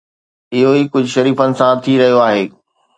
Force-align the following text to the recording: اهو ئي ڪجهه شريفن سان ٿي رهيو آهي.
اهو 0.55 0.71
ئي 0.77 0.81
ڪجهه 0.93 1.13
شريفن 1.15 1.49
سان 1.59 1.73
ٿي 1.83 1.93
رهيو 2.01 2.19
آهي. 2.29 2.45